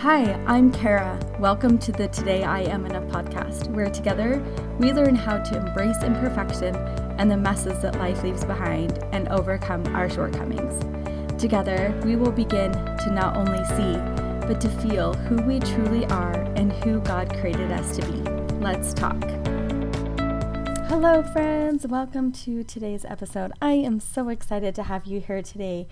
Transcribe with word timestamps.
Hi, 0.00 0.34
I'm 0.46 0.70
Kara. 0.72 1.18
Welcome 1.40 1.78
to 1.78 1.90
the 1.90 2.08
Today 2.08 2.44
I 2.44 2.60
Am 2.64 2.84
Enough 2.84 3.04
podcast, 3.04 3.68
where 3.70 3.88
together 3.88 4.44
we 4.78 4.92
learn 4.92 5.14
how 5.14 5.38
to 5.38 5.56
embrace 5.56 6.02
imperfection 6.02 6.76
and 7.18 7.30
the 7.30 7.36
messes 7.38 7.80
that 7.80 7.94
life 7.94 8.22
leaves 8.22 8.44
behind 8.44 8.98
and 9.12 9.26
overcome 9.28 9.86
our 9.96 10.10
shortcomings. 10.10 10.80
Together, 11.40 11.98
we 12.04 12.14
will 12.14 12.30
begin 12.30 12.72
to 12.72 13.10
not 13.10 13.38
only 13.38 13.64
see, 13.64 13.96
but 14.46 14.60
to 14.60 14.68
feel 14.82 15.14
who 15.14 15.36
we 15.44 15.60
truly 15.60 16.04
are 16.08 16.42
and 16.56 16.74
who 16.74 17.00
God 17.00 17.34
created 17.40 17.72
us 17.72 17.96
to 17.96 18.02
be. 18.12 18.18
Let's 18.60 18.92
talk. 18.92 19.24
Hello, 20.88 21.22
friends. 21.22 21.86
Welcome 21.86 22.32
to 22.32 22.62
today's 22.62 23.06
episode. 23.06 23.52
I 23.62 23.72
am 23.72 24.00
so 24.00 24.28
excited 24.28 24.74
to 24.74 24.82
have 24.82 25.06
you 25.06 25.20
here 25.20 25.40
today. 25.40 25.88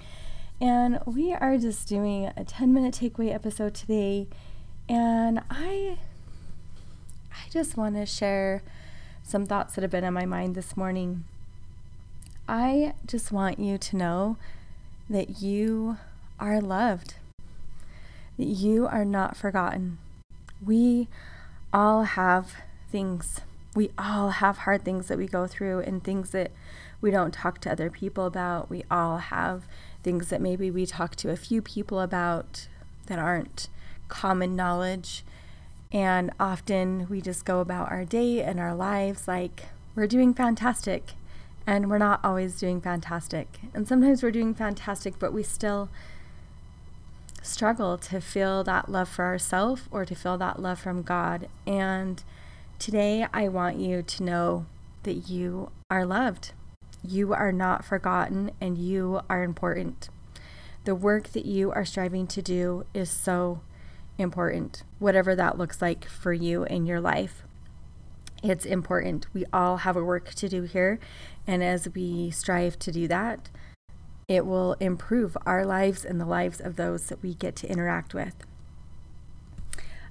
And 0.61 1.01
we 1.05 1.33
are 1.33 1.59
just 1.59 1.89
doing 1.89 2.31
a 2.37 2.45
10 2.45 2.73
minute 2.73 2.95
takeaway 2.95 3.35
episode 3.35 3.75
today. 3.75 4.29
And 4.89 5.41
I 5.51 5.99
I 7.33 7.49
just 7.51 7.77
want 7.77 7.97
to 7.97 8.07
share 8.07 8.63
some 9.23 9.47
thoughts 9.47 9.75
that 9.75 9.83
have 9.83 9.91
been 9.91 10.05
on 10.05 10.15
my 10.15 10.27
mind 10.27 10.55
this 10.55 10.77
morning. 10.77 11.25
I 12.49 12.95
just 13.07 13.33
want 13.33 13.59
you 13.59 13.79
to 13.79 13.97
know 13.97 14.37
that 15.09 15.43
you 15.43 15.97
are 16.39 16.61
loved, 16.61 17.15
that 18.39 18.45
you 18.45 18.87
are 18.87 19.05
not 19.05 19.37
forgotten. 19.37 19.99
We 20.65 21.09
all 21.73 22.05
have 22.05 22.55
things. 22.91 23.41
We 23.75 23.91
all 23.99 24.31
have 24.31 24.59
hard 24.59 24.85
things 24.85 25.09
that 25.09 25.19
we 25.19 25.27
go 25.27 25.47
through 25.47 25.81
and 25.81 26.03
things 26.03 26.31
that 26.31 26.53
we 27.01 27.11
don't 27.11 27.35
talk 27.35 27.61
to 27.61 27.73
other 27.73 27.91
people 27.91 28.25
about. 28.25 28.71
We 28.71 28.85
all 28.91 29.19
have 29.19 29.67
things 30.03 30.29
that 30.29 30.41
maybe 30.41 30.71
we 30.71 30.87
talk 30.87 31.17
to 31.17 31.31
a 31.31 31.37
few 31.37 31.61
people 31.61 32.01
about 32.01 32.69
that 33.07 33.19
aren't 33.19 33.69
common 34.09 34.55
knowledge. 34.55 35.25
And 35.93 36.31
often 36.39 37.07
we 37.09 37.21
just 37.21 37.45
go 37.45 37.61
about 37.61 37.91
our 37.91 38.05
day 38.05 38.43
and 38.43 38.61
our 38.61 38.75
lives 38.75 39.27
like 39.27 39.65
we're 39.95 40.07
doing 40.07 40.35
fantastic. 40.35 41.13
And 41.67 41.89
we're 41.89 41.99
not 41.99 42.21
always 42.23 42.59
doing 42.59 42.81
fantastic. 42.81 43.61
And 43.73 43.89
sometimes 43.89 44.23
we're 44.23 44.31
doing 44.31 44.55
fantastic, 44.55 45.19
but 45.19 45.33
we 45.33 45.43
still 45.43 45.89
struggle 47.43 47.99
to 47.99 48.21
feel 48.21 48.65
that 48.65 48.91
love 48.91 49.09
for 49.09 49.25
ourselves 49.25 49.83
or 49.91 50.05
to 50.05 50.15
feel 50.15 50.37
that 50.39 50.61
love 50.61 50.79
from 50.79 51.03
God. 51.03 51.49
And 51.67 52.23
today 52.79 53.27
I 53.33 53.49
want 53.49 53.79
you 53.79 54.03
to 54.03 54.23
know 54.23 54.67
that 55.05 55.29
you 55.29 55.71
are 55.91 56.05
loved. 56.05 56.53
You 57.07 57.33
are 57.33 57.53
not 57.53 57.85
forgotten 57.85 58.51
and 58.61 58.79
you 58.79 59.21
are 59.29 59.43
important. 59.43 60.09
The 60.85 60.95
work 60.95 61.29
that 61.31 61.47
you 61.47 61.73
are 61.73 61.85
striving 61.85 62.27
to 62.29 62.43
do 62.43 62.85
is 62.93 63.11
so 63.11 63.61
important, 64.19 64.83
whatever 64.99 65.35
that 65.35 65.59
looks 65.59 65.81
like 65.81 66.07
for 66.07 66.33
you 66.33 66.65
in 66.65 66.87
your 66.87 67.01
life. 67.01 67.43
It's 68.43 68.67
important. 68.67 69.27
We 69.33 69.45
all 69.53 69.79
have 69.79 69.97
a 69.97 70.05
work 70.05 70.35
to 70.35 70.49
do 70.49 70.63
here. 70.63 70.99
And 71.47 71.65
as 71.65 71.89
we 71.95 72.31
strive 72.31 72.79
to 72.81 72.93
do 72.93 73.09
that, 73.09 73.49
it 74.29 74.47
will 74.47 74.75
improve 74.81 75.37
our 75.47 75.65
lives 75.65 76.05
and 76.05 76.21
the 76.21 76.27
lives 76.27 76.61
of 76.61 76.77
those 76.77 77.07
that 77.07 77.23
we 77.23 77.35
get 77.35 77.57
to 77.57 77.71
interact 77.71 78.15
with. 78.15 78.35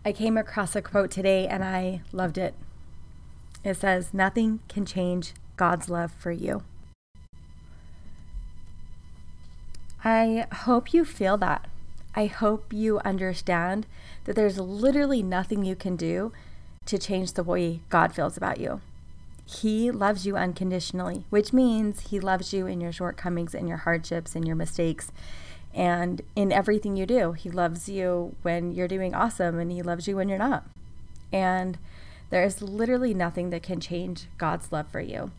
I 0.06 0.12
came 0.12 0.38
across 0.38 0.76
a 0.76 0.82
quote 0.82 1.12
today 1.12 1.48
and 1.48 1.64
I 1.64 2.02
loved 2.12 2.38
it. 2.38 2.54
It 3.64 3.76
says, 3.76 4.14
Nothing 4.14 4.60
can 4.68 4.86
change 4.86 5.34
God's 5.56 5.90
love 5.90 6.12
for 6.12 6.32
you. 6.32 6.64
I 10.04 10.48
hope 10.52 10.94
you 10.94 11.06
feel 11.06 11.38
that. 11.38 11.68
I 12.16 12.26
hope 12.26 12.74
you 12.74 13.00
understand 13.00 13.88
that 14.26 14.36
there's 14.36 14.60
literally 14.60 15.24
nothing 15.24 15.64
you 15.64 15.76
can 15.76 15.96
do 15.96 16.34
to 16.86 16.98
change 16.98 17.34
the 17.34 17.44
way 17.44 17.80
God 17.90 18.14
feels 18.14 18.36
about 18.36 18.60
you. 18.60 18.82
He 19.46 19.90
loves 19.90 20.26
you 20.26 20.36
unconditionally, 20.36 21.24
which 21.30 21.54
means 21.54 22.10
He 22.10 22.20
loves 22.20 22.54
you 22.54 22.68
in 22.68 22.82
your 22.82 22.92
shortcomings 22.92 23.56
and 23.56 23.68
your 23.68 23.80
hardships 23.80 24.36
and 24.36 24.46
your 24.46 24.56
mistakes 24.56 25.12
and 25.74 26.22
in 26.36 26.52
everything 26.52 26.96
you 26.96 27.06
do. 27.06 27.34
He 27.34 27.50
loves 27.50 27.90
you 27.90 28.36
when 28.42 28.72
you're 28.72 28.88
doing 28.88 29.14
awesome 29.14 29.60
and 29.60 29.72
He 29.72 29.82
loves 29.82 30.08
you 30.08 30.16
when 30.16 30.30
you're 30.30 30.38
not. 30.38 30.66
And 31.32 31.78
there 32.30 32.44
is 32.44 32.62
literally 32.62 33.14
nothing 33.14 33.50
that 33.50 33.64
can 33.64 33.80
change 33.80 34.28
God's 34.38 34.72
love 34.72 34.88
for 34.92 35.02
you. 35.02 35.32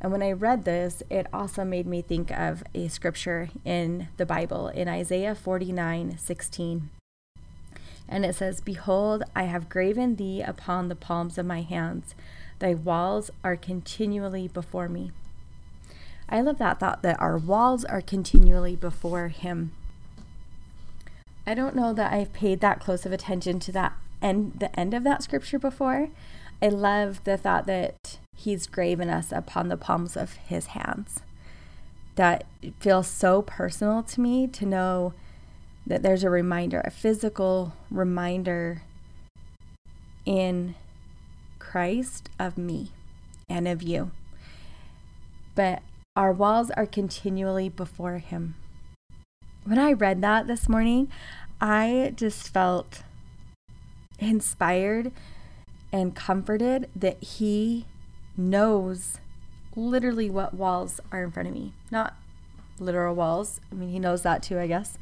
And 0.00 0.12
when 0.12 0.22
I 0.22 0.32
read 0.32 0.64
this, 0.64 1.02
it 1.10 1.26
also 1.32 1.64
made 1.64 1.86
me 1.86 2.02
think 2.02 2.30
of 2.30 2.62
a 2.74 2.88
scripture 2.88 3.50
in 3.64 4.08
the 4.16 4.26
Bible 4.26 4.68
in 4.68 4.88
Isaiah 4.88 5.34
49 5.34 6.18
16. 6.18 6.90
And 8.08 8.24
it 8.24 8.34
says, 8.34 8.60
Behold, 8.60 9.24
I 9.34 9.42
have 9.44 9.68
graven 9.68 10.16
thee 10.16 10.40
upon 10.40 10.88
the 10.88 10.94
palms 10.94 11.36
of 11.36 11.46
my 11.46 11.62
hands, 11.62 12.14
thy 12.58 12.74
walls 12.74 13.30
are 13.44 13.56
continually 13.56 14.48
before 14.48 14.88
me. 14.88 15.12
I 16.28 16.40
love 16.40 16.58
that 16.58 16.78
thought 16.78 17.02
that 17.02 17.20
our 17.20 17.38
walls 17.38 17.84
are 17.84 18.00
continually 18.00 18.76
before 18.76 19.28
him. 19.28 19.72
I 21.48 21.54
don't 21.54 21.74
know 21.74 21.94
that 21.94 22.12
I've 22.12 22.34
paid 22.34 22.60
that 22.60 22.78
close 22.78 23.06
of 23.06 23.12
attention 23.12 23.58
to 23.60 23.72
that 23.72 23.94
end 24.20 24.58
the 24.60 24.78
end 24.78 24.92
of 24.92 25.02
that 25.04 25.22
scripture 25.22 25.58
before. 25.58 26.10
I 26.60 26.68
love 26.68 27.24
the 27.24 27.38
thought 27.38 27.64
that 27.64 28.18
he's 28.36 28.66
graven 28.66 29.08
us 29.08 29.32
upon 29.32 29.68
the 29.68 29.78
palms 29.78 30.14
of 30.14 30.34
his 30.34 30.66
hands. 30.66 31.22
That 32.16 32.44
feels 32.80 33.06
so 33.06 33.40
personal 33.40 34.02
to 34.02 34.20
me 34.20 34.46
to 34.46 34.66
know 34.66 35.14
that 35.86 36.02
there's 36.02 36.22
a 36.22 36.28
reminder, 36.28 36.82
a 36.84 36.90
physical 36.90 37.72
reminder 37.90 38.82
in 40.26 40.74
Christ 41.58 42.28
of 42.38 42.58
me 42.58 42.90
and 43.48 43.66
of 43.66 43.82
you. 43.82 44.10
But 45.54 45.80
our 46.14 46.30
walls 46.30 46.70
are 46.72 46.84
continually 46.84 47.70
before 47.70 48.18
him. 48.18 48.54
When 49.68 49.78
I 49.78 49.92
read 49.92 50.22
that 50.22 50.46
this 50.46 50.66
morning, 50.66 51.12
I 51.60 52.14
just 52.16 52.48
felt 52.48 53.02
inspired 54.18 55.12
and 55.92 56.16
comforted 56.16 56.88
that 56.96 57.22
he 57.22 57.84
knows 58.34 59.18
literally 59.76 60.30
what 60.30 60.54
walls 60.54 61.02
are 61.12 61.22
in 61.22 61.32
front 61.32 61.50
of 61.50 61.54
me. 61.54 61.74
Not 61.90 62.16
literal 62.78 63.14
walls. 63.14 63.60
I 63.70 63.74
mean, 63.74 63.90
he 63.90 63.98
knows 63.98 64.22
that 64.22 64.42
too, 64.42 64.58
I 64.58 64.68
guess. 64.68 64.96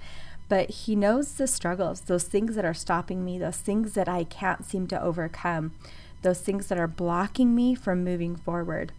But 0.49 0.71
he 0.71 0.97
knows 0.97 1.35
the 1.35 1.47
struggles, 1.47 2.01
those 2.01 2.25
things 2.25 2.57
that 2.57 2.65
are 2.65 2.75
stopping 2.75 3.25
me, 3.25 3.39
those 3.39 3.59
things 3.59 3.93
that 3.93 4.09
I 4.09 4.25
can't 4.25 4.65
seem 4.65 4.89
to 4.89 5.01
overcome, 5.01 5.77
those 6.23 6.41
things 6.41 6.67
that 6.67 6.79
are 6.79 6.89
blocking 6.89 7.55
me 7.55 7.77
from 7.77 8.03
moving 8.03 8.35
forward. 8.35 8.91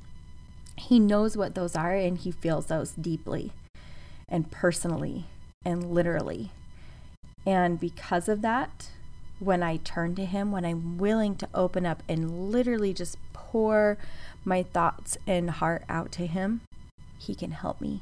He 0.78 0.98
knows 0.98 1.36
what 1.36 1.56
those 1.56 1.76
are 1.76 1.94
and 1.94 2.18
he 2.18 2.32
feels 2.32 2.68
those 2.68 2.92
deeply 2.92 3.52
and 4.30 4.50
personally 4.50 5.26
and 5.68 5.92
literally. 5.92 6.50
And 7.46 7.78
because 7.78 8.30
of 8.30 8.42
that, 8.42 8.92
when 9.40 9.62
I 9.62 9.78
turn 9.78 10.16
to 10.16 10.24
him, 10.24 10.50
when 10.50 10.64
I'm 10.64 10.98
willing 10.98 11.36
to 11.36 11.50
open 11.54 11.86
up 11.86 12.02
and 12.08 12.50
literally 12.52 12.94
just 12.94 13.18
pour 13.34 13.98
my 14.46 14.64
thoughts 14.64 15.18
and 15.28 15.50
heart 15.50 15.84
out 15.90 16.12
to 16.14 16.26
Him, 16.26 16.62
He 17.18 17.36
can 17.36 17.52
help 17.52 17.82
me 17.82 18.02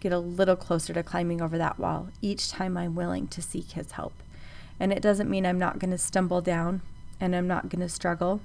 get 0.00 0.12
a 0.12 0.18
little 0.18 0.56
closer 0.56 0.92
to 0.92 1.02
climbing 1.02 1.40
over 1.40 1.56
that 1.56 1.78
wall 1.78 2.08
each 2.20 2.50
time 2.50 2.76
I'm 2.76 2.94
willing 2.94 3.26
to 3.28 3.40
seek 3.40 3.72
His 3.72 3.92
help. 3.92 4.12
And 4.78 4.92
it 4.92 5.00
doesn't 5.00 5.30
mean 5.30 5.46
I'm 5.46 5.58
not 5.58 5.78
going 5.78 5.92
to 5.92 5.98
stumble 5.98 6.42
down 6.42 6.82
and 7.20 7.34
I'm 7.34 7.48
not 7.48 7.70
going 7.70 7.80
to 7.80 7.88
struggle, 7.88 8.40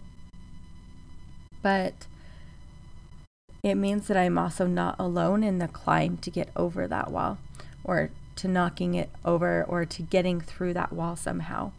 but 1.61 2.07
it 3.61 3.75
means 3.75 4.07
that 4.07 4.17
I'm 4.17 4.37
also 4.37 4.67
not 4.67 4.95
alone 4.97 5.43
in 5.43 5.57
the 5.57 5.67
climb 5.67 6.17
to 6.17 6.31
get 6.31 6.49
over 6.55 6.87
that 6.87 7.11
wall 7.11 7.39
or 7.83 8.11
to 8.37 8.47
knocking 8.47 8.93
it 8.93 9.09
over 9.25 9.63
or 9.63 9.85
to 9.85 10.01
getting 10.01 10.41
through 10.41 10.73
that 10.73 10.93
wall 10.93 11.15
somehow. 11.15 11.71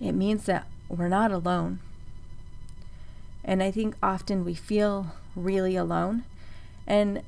It 0.00 0.12
means 0.12 0.46
that 0.46 0.66
we're 0.88 1.08
not 1.08 1.32
alone. 1.32 1.80
And 3.44 3.62
I 3.62 3.70
think 3.70 3.94
often 4.02 4.44
we 4.44 4.54
feel 4.54 5.14
really 5.36 5.76
alone. 5.76 6.24
And 6.86 7.22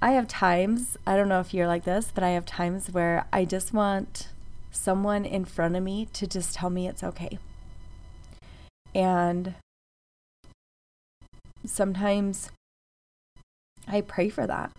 I 0.00 0.12
have 0.12 0.28
times, 0.28 0.96
I 1.06 1.16
don't 1.16 1.28
know 1.28 1.40
if 1.40 1.54
you're 1.54 1.66
like 1.66 1.84
this, 1.84 2.10
but 2.14 2.24
I 2.24 2.30
have 2.30 2.44
times 2.44 2.90
where 2.90 3.26
I 3.32 3.44
just 3.44 3.72
want 3.72 4.28
someone 4.70 5.24
in 5.24 5.44
front 5.44 5.76
of 5.76 5.82
me 5.82 6.06
to 6.12 6.26
just 6.26 6.54
tell 6.54 6.70
me 6.70 6.86
it's 6.86 7.02
okay. 7.02 7.38
And 8.94 9.54
sometimes 11.64 12.50
I 13.88 14.00
pray 14.00 14.28
for 14.28 14.46
that. 14.46 14.72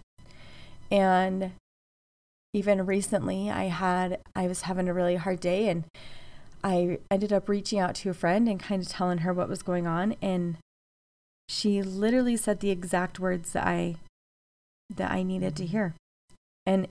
And 0.90 1.52
even 2.58 2.88
recently, 2.88 3.52
I 3.52 3.66
had, 3.66 4.20
I 4.36 4.48
was 4.48 4.64
having 4.64 4.90
a 4.90 4.94
really 4.94 5.16
hard 5.16 5.40
day 5.40 5.70
and 5.70 5.84
I 6.64 6.98
ended 7.12 7.32
up 7.32 7.48
reaching 7.48 7.78
out 7.78 7.94
to 7.96 8.10
a 8.10 8.16
friend 8.16 8.50
and 8.50 8.60
kind 8.60 8.82
of 8.82 8.90
telling 8.90 9.20
her 9.20 9.32
what 9.32 9.48
was 9.48 9.62
going 9.62 9.86
on 9.86 10.16
and 10.24 10.58
she 11.48 11.82
literally 11.82 12.36
said 12.36 12.60
the 12.60 12.72
exact 12.72 13.20
words 13.20 13.54
that 13.54 13.66
I 13.66 13.98
that 14.90 15.12
I 15.12 15.22
needed 15.22 15.56
to 15.58 15.64
mm-hmm. 15.64 15.72
hear. 15.72 15.96
And 16.66 16.88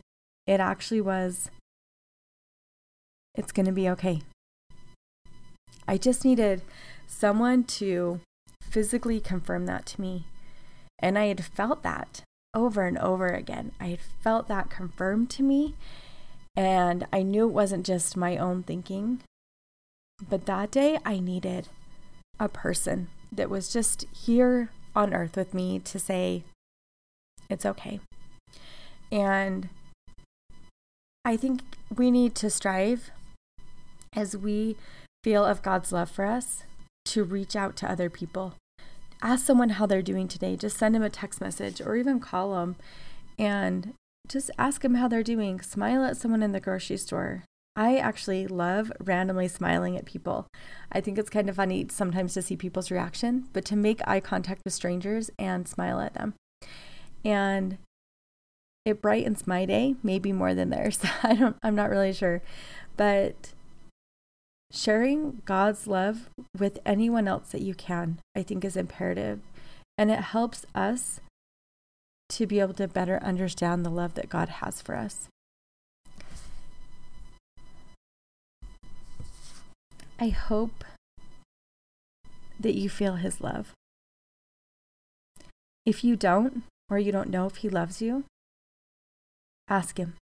it 0.46 0.60
actually 0.60 1.00
was 1.00 1.50
It's 3.34 3.52
going 3.52 3.66
to 3.66 3.72
be 3.72 3.88
okay. 3.90 4.22
I 5.88 5.98
just 5.98 6.24
needed 6.24 6.62
someone 7.06 7.64
to 7.64 8.20
physically 8.62 9.20
confirm 9.20 9.66
that 9.66 9.84
to 9.86 10.00
me. 10.00 10.26
And 10.98 11.18
I 11.18 11.26
had 11.26 11.44
felt 11.44 11.82
that 11.82 12.22
over 12.56 12.86
and 12.86 12.98
over 12.98 13.28
again. 13.28 13.70
I 13.78 13.88
had 13.88 14.00
felt 14.24 14.48
that 14.48 14.70
confirmed 14.70 15.30
to 15.30 15.44
me. 15.44 15.74
And 16.56 17.06
I 17.12 17.22
knew 17.22 17.46
it 17.46 17.52
wasn't 17.52 17.86
just 17.86 18.16
my 18.16 18.36
own 18.38 18.62
thinking. 18.62 19.20
But 20.28 20.46
that 20.46 20.70
day, 20.70 20.98
I 21.04 21.20
needed 21.20 21.68
a 22.40 22.48
person 22.48 23.08
that 23.30 23.50
was 23.50 23.72
just 23.72 24.06
here 24.10 24.70
on 24.94 25.12
earth 25.12 25.36
with 25.36 25.52
me 25.52 25.78
to 25.80 25.98
say, 25.98 26.42
it's 27.50 27.66
okay. 27.66 28.00
And 29.12 29.68
I 31.24 31.36
think 31.36 31.60
we 31.94 32.10
need 32.10 32.34
to 32.36 32.48
strive 32.48 33.10
as 34.14 34.36
we 34.36 34.76
feel 35.22 35.44
of 35.44 35.62
God's 35.62 35.92
love 35.92 36.10
for 36.10 36.24
us 36.24 36.62
to 37.06 37.22
reach 37.22 37.54
out 37.54 37.76
to 37.76 37.90
other 37.90 38.08
people. 38.08 38.54
Ask 39.26 39.44
someone 39.44 39.70
how 39.70 39.87
they're 39.87 40.02
doing 40.02 40.28
today. 40.28 40.55
Just 40.55 40.78
send 40.78 40.94
them 40.94 41.02
a 41.02 41.11
text 41.11 41.40
message 41.40 41.81
or 41.81 41.96
even 41.96 42.20
call 42.20 42.52
them 42.52 42.76
and 43.37 43.93
just 44.28 44.52
ask 44.56 44.82
them 44.82 44.94
how 44.94 45.08
they're 45.08 45.25
doing. 45.25 45.61
Smile 45.61 46.05
at 46.05 46.17
someone 46.17 46.44
in 46.44 46.52
the 46.52 46.61
grocery 46.61 46.96
store. 46.96 47.43
I 47.75 47.96
actually 47.96 48.46
love 48.46 48.93
randomly 49.00 49.49
smiling 49.49 49.96
at 49.96 50.05
people. 50.05 50.46
I 50.93 51.00
think 51.00 51.19
it's 51.19 51.28
kind 51.28 51.49
of 51.49 51.56
funny 51.56 51.88
sometimes 51.90 52.34
to 52.34 52.43
see 52.43 52.55
people's 52.55 52.93
reaction, 52.93 53.49
but 53.52 53.64
to 53.64 53.75
make 53.75 54.00
eye 54.06 54.20
contact 54.20 54.62
with 54.64 54.75
strangers 54.75 55.28
and 55.40 55.67
smile 55.67 55.99
at 55.99 56.14
them. 56.14 56.34
And 57.25 57.78
it 58.84 59.02
brightens 59.02 59.44
my 59.44 59.64
day, 59.64 59.96
maybe 60.05 60.31
more 60.31 60.55
than 60.55 60.70
theirs. 60.70 61.00
I 61.25 61.34
don't 61.34 61.56
I'm 61.64 61.75
not 61.75 61.90
really 61.90 62.12
sure. 62.12 62.43
But 62.96 63.55
sharing 64.72 65.42
God's 65.44 65.86
love 65.86 66.28
with 66.58 66.78
anyone 66.84 67.28
else 67.28 67.50
that 67.50 67.62
you 67.62 67.74
can, 67.74 68.18
I 68.34 68.42
think 68.42 68.64
is 68.64 68.76
imperative. 68.76 69.40
And 69.98 70.10
it 70.10 70.20
helps 70.20 70.66
us 70.74 71.20
to 72.30 72.46
be 72.46 72.60
able 72.60 72.74
to 72.74 72.88
better 72.88 73.18
understand 73.22 73.84
the 73.84 73.90
love 73.90 74.14
that 74.14 74.28
God 74.28 74.48
has 74.48 74.82
for 74.82 74.96
us. 74.96 75.28
I 80.18 80.28
hope 80.28 80.84
that 82.58 82.74
you 82.74 82.88
feel 82.88 83.16
his 83.16 83.40
love. 83.40 83.72
If 85.84 86.02
you 86.02 86.16
don't, 86.16 86.62
or 86.90 86.98
you 86.98 87.12
don't 87.12 87.30
know 87.30 87.46
if 87.46 87.56
he 87.56 87.68
loves 87.68 88.00
you, 88.00 88.24
ask 89.68 89.98
him. 89.98 90.14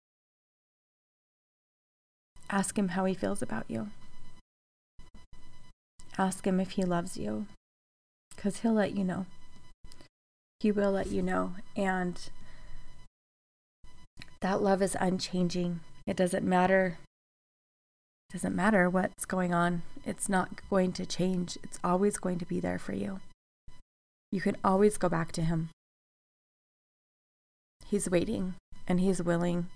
Ask 2.50 2.79
him 2.79 2.88
how 2.88 3.05
he 3.05 3.14
feels 3.14 3.41
about 3.41 3.64
you. 3.69 3.88
Ask 6.16 6.46
him 6.46 6.61
if 6.61 6.72
he 6.72 6.84
loves 6.84 7.16
you, 7.16 7.46
because 8.34 8.58
he'll 8.61 8.72
let 8.75 8.96
you 8.96 9.05
know. 9.05 9.26
He 10.61 10.70
will 10.70 10.93
let 10.93 11.08
you 11.08 11.22
know. 11.22 11.55
And 11.76 12.19
that 14.40 14.62
love 14.62 14.81
is 14.81 14.96
unchanging. 15.00 15.81
It 16.06 16.16
doesn't 16.16 16.44
matter 16.44 16.99
It 18.31 18.34
doesn't 18.34 18.56
matter 18.56 18.90
what's 18.90 19.25
going 19.26 19.55
on, 19.55 19.82
it's 20.05 20.28
not 20.28 20.61
going 20.69 20.93
to 20.94 21.06
change. 21.06 21.56
It's 21.62 21.78
always 21.84 22.17
going 22.19 22.38
to 22.38 22.46
be 22.46 22.58
there 22.58 22.78
for 22.78 22.93
you. 22.93 23.20
You 24.32 24.40
can 24.40 24.56
always 24.64 24.96
go 24.99 25.08
back 25.08 25.31
to 25.32 25.43
Him. 25.43 25.70
He's 27.87 28.10
waiting 28.10 28.55
and 28.88 28.99
He's 28.99 29.22
willing 29.22 29.69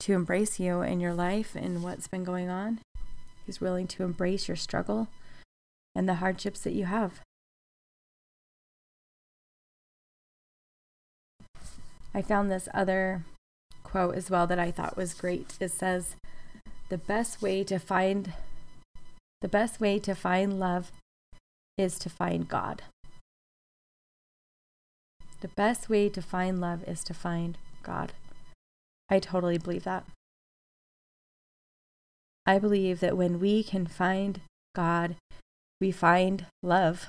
to 0.00 0.12
embrace 0.12 0.60
you 0.60 0.82
in 0.82 1.00
your 1.00 1.14
life 1.14 1.56
and 1.56 1.82
what's 1.82 2.06
been 2.08 2.24
going 2.24 2.50
on. 2.50 2.80
He's 3.44 3.60
willing 3.60 3.86
to 3.88 4.02
embrace 4.02 4.48
your 4.48 4.56
struggle 4.56 5.08
and 5.94 6.08
the 6.08 6.14
hardships 6.14 6.60
that 6.60 6.72
you 6.72 6.84
have. 6.84 7.20
I 12.14 12.22
found 12.22 12.50
this 12.50 12.68
other 12.74 13.24
quote 13.82 14.14
as 14.14 14.30
well 14.30 14.46
that 14.46 14.58
I 14.58 14.70
thought 14.70 14.96
was 14.96 15.14
great. 15.14 15.56
It 15.60 15.70
says, 15.70 16.16
the 16.88 16.98
best 16.98 17.40
way 17.40 17.64
to 17.64 17.78
find 17.78 18.32
the 19.40 19.48
best 19.48 19.80
way 19.80 19.98
to 19.98 20.14
find 20.14 20.60
love 20.60 20.92
is 21.76 21.98
to 21.98 22.08
find 22.08 22.48
God. 22.48 22.82
The 25.40 25.48
best 25.48 25.88
way 25.88 26.08
to 26.10 26.22
find 26.22 26.60
love 26.60 26.84
is 26.86 27.02
to 27.04 27.14
find 27.14 27.58
God. 27.82 28.12
I 29.08 29.18
totally 29.18 29.58
believe 29.58 29.82
that. 29.82 30.04
I 32.46 32.58
believe 32.58 33.00
that 33.00 33.16
when 33.16 33.38
we 33.38 33.62
can 33.62 33.86
find 33.86 34.40
God, 34.74 35.16
we 35.80 35.90
find 35.92 36.46
love. 36.62 37.06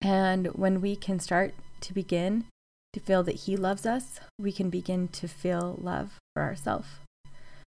And 0.00 0.48
when 0.48 0.80
we 0.80 0.96
can 0.96 1.18
start 1.18 1.54
to 1.80 1.94
begin 1.94 2.44
to 2.92 3.00
feel 3.00 3.22
that 3.24 3.42
He 3.46 3.56
loves 3.56 3.86
us, 3.86 4.20
we 4.38 4.52
can 4.52 4.70
begin 4.70 5.08
to 5.08 5.26
feel 5.26 5.78
love 5.80 6.18
for 6.34 6.42
ourselves 6.42 6.88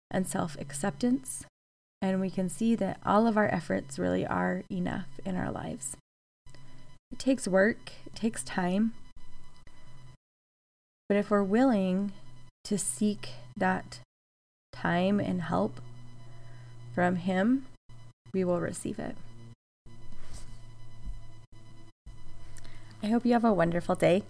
and 0.09 0.27
self 0.27 0.57
acceptance. 0.59 1.45
And 2.01 2.19
we 2.19 2.31
can 2.31 2.49
see 2.49 2.75
that 2.75 2.99
all 3.05 3.27
of 3.27 3.37
our 3.37 3.47
efforts 3.47 3.99
really 3.99 4.25
are 4.25 4.63
enough 4.71 5.19
in 5.23 5.35
our 5.35 5.51
lives. 5.51 5.95
It 7.11 7.19
takes 7.19 7.47
work, 7.47 7.91
it 8.05 8.15
takes 8.15 8.43
time. 8.43 8.93
But 11.07 11.17
if 11.17 11.29
we're 11.29 11.43
willing 11.43 12.13
to 12.63 12.77
seek 12.77 13.29
that 13.57 13.99
time 14.71 15.19
and 15.19 15.43
help 15.43 15.81
from 16.93 17.15
Him, 17.17 17.65
we 18.33 18.43
will 18.43 18.59
receive 18.59 18.99
it. 18.99 19.15
I 23.03 23.07
hope 23.07 23.25
you 23.25 23.33
have 23.33 23.45
a 23.45 23.53
wonderful 23.53 23.95
day. 23.95 24.23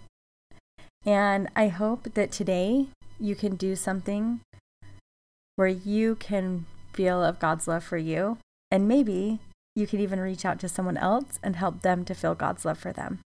And 1.04 1.48
I 1.54 1.68
hope 1.68 2.14
that 2.14 2.32
today 2.32 2.86
you 3.18 3.34
can 3.34 3.56
do 3.56 3.76
something 3.76 4.40
where 5.56 5.68
you 5.68 6.14
can 6.16 6.66
feel 6.92 7.22
of 7.22 7.38
God's 7.38 7.68
love 7.68 7.84
for 7.84 7.98
you. 7.98 8.38
And 8.70 8.88
maybe 8.88 9.40
you 9.74 9.86
could 9.86 10.00
even 10.00 10.20
reach 10.20 10.44
out 10.44 10.58
to 10.60 10.68
someone 10.68 10.96
else 10.96 11.38
and 11.42 11.56
help 11.56 11.82
them 11.82 12.04
to 12.04 12.14
feel 12.14 12.34
God's 12.34 12.64
love 12.64 12.78
for 12.78 12.92
them. 12.92 13.20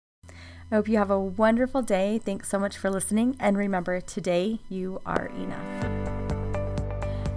I 0.71 0.75
hope 0.75 0.87
you 0.87 0.97
have 0.97 1.11
a 1.11 1.19
wonderful 1.19 1.81
day. 1.81 2.19
Thanks 2.23 2.49
so 2.49 2.57
much 2.57 2.77
for 2.77 2.89
listening. 2.89 3.35
And 3.39 3.57
remember, 3.57 3.99
today 4.01 4.59
you 4.69 5.01
are 5.05 5.27
enough. 5.27 6.02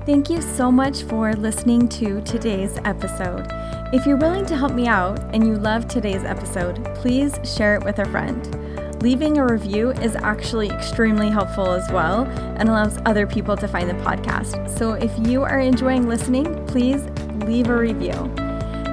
Thank 0.06 0.30
you 0.30 0.40
so 0.40 0.70
much 0.70 1.02
for 1.02 1.32
listening 1.32 1.88
to 1.88 2.20
today's 2.20 2.78
episode. 2.84 3.44
If 3.92 4.06
you're 4.06 4.16
willing 4.16 4.46
to 4.46 4.56
help 4.56 4.72
me 4.72 4.86
out 4.86 5.18
and 5.34 5.44
you 5.44 5.56
love 5.56 5.88
today's 5.88 6.22
episode, 6.22 6.84
please 6.94 7.36
share 7.42 7.75
it 7.75 7.84
with 7.84 7.98
a 7.98 8.04
friend. 8.04 9.02
Leaving 9.02 9.38
a 9.38 9.44
review 9.44 9.90
is 9.90 10.14
actually 10.14 10.70
extremely 10.70 11.28
helpful 11.28 11.72
as 11.72 11.90
well 11.90 12.22
and 12.56 12.68
allows 12.68 12.98
other 13.04 13.26
people 13.26 13.56
to 13.56 13.66
find 13.66 13.90
the 13.90 13.94
podcast. 13.94 14.78
So 14.78 14.92
if 14.92 15.10
you 15.26 15.42
are 15.42 15.58
enjoying 15.58 16.08
listening, 16.08 16.64
please 16.66 17.02
leave 17.44 17.68
a 17.68 17.76
review. 17.76 18.32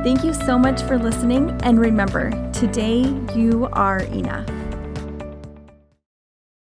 Thank 0.03 0.23
you 0.23 0.33
so 0.33 0.57
much 0.57 0.81
for 0.81 0.97
listening, 0.97 1.51
and 1.61 1.79
remember, 1.79 2.31
today 2.53 3.01
you 3.35 3.69
are 3.73 3.99
enough. 3.99 4.49